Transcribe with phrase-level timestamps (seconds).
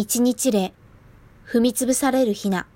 [0.00, 0.72] 一日例、
[1.46, 2.66] 踏みつぶされるひな。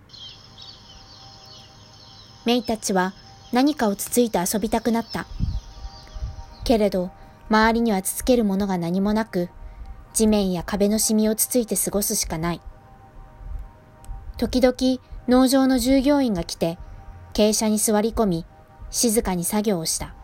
[2.44, 3.14] メイたちは
[3.50, 5.24] 何かをつついて遊びたくなった。
[6.64, 7.10] けれど、
[7.48, 9.48] 周りにはつつけるものが何もなく、
[10.12, 12.60] 地面や壁のシミをつついて過ごすしかない。
[14.36, 14.76] 時々
[15.26, 16.76] 農場の従業員が来て、
[17.32, 18.46] 傾斜に座り込み、
[18.90, 20.14] 静かに作業をした。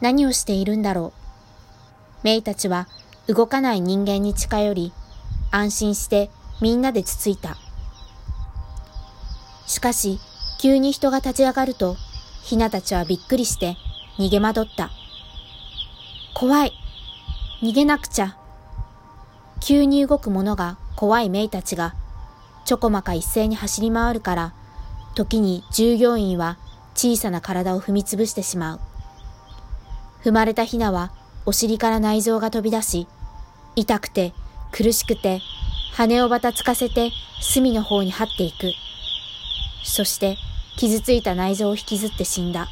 [0.00, 2.24] 何をしているんだろう。
[2.24, 2.88] メイたちは
[3.26, 4.92] 動かない人間に近寄り、
[5.56, 6.30] 安心して
[6.60, 7.56] みんなでつついた。
[9.66, 10.20] しかし、
[10.60, 11.96] 急に人が立ち上がると、
[12.42, 13.76] ひなたちはびっくりして
[14.18, 14.90] 逃げ惑った。
[16.34, 16.72] 怖い。
[17.62, 18.36] 逃げなくちゃ。
[19.60, 21.94] 急に動く者が怖いメイたちが、
[22.66, 24.52] ちょこまか一斉に走り回るから、
[25.14, 26.58] 時に従業員は
[26.94, 28.80] 小さな体を踏みつぶしてしまう。
[30.22, 31.12] 踏まれたヒナは
[31.46, 33.08] お尻から内臓が飛び出し、
[33.74, 34.34] 痛くて
[34.72, 35.40] 苦しくて
[35.98, 37.10] 羽をばたつかせて
[37.40, 38.74] 隅の方に這っていく。
[39.82, 40.36] そして
[40.76, 42.68] 傷ついた内臓を引きずって死んだ。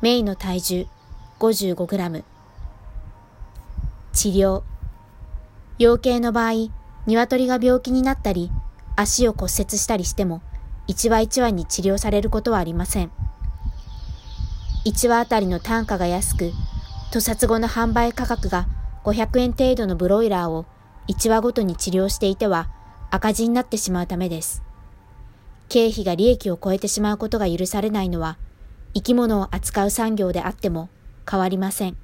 [0.00, 0.86] メイの体重
[1.40, 2.22] 55g。
[4.12, 4.62] 治療。
[5.80, 6.70] 養鶏の場合、
[7.06, 8.52] 鶏が病気になったり、
[8.94, 10.42] 足を骨折したりしても、
[10.86, 13.10] 一羽一羽に治療されることはありません。
[14.84, 16.52] 一羽あたりの単価が安く、
[17.10, 18.68] 屠殺後の販売価格が
[19.02, 20.64] 500円程度のブロイラーを
[21.10, 22.68] 1話ごとに治療していては
[23.10, 24.62] 赤字になってしまうためです。
[25.68, 28.38] 経費が利益を超えてしまうことが許されないのは
[28.94, 30.88] 生き物を扱う産業であっても
[31.28, 31.96] 変わりません。